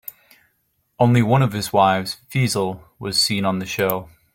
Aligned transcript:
Only 0.97 1.21
one 1.21 1.43
of 1.43 1.53
his 1.53 1.71
wives, 1.71 2.17
Feezal, 2.27 2.81
was 2.97 3.21
seen 3.21 3.45
on 3.45 3.59
the 3.59 3.67
show. 3.67 4.09